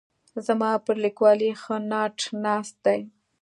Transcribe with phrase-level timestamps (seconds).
[0.45, 3.01] زما پر لیکوالۍ ښه ناټ ناست دی.